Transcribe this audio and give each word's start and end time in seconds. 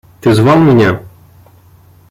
Ты 0.19 0.33
звал 0.33 0.57
меня? 0.57 0.99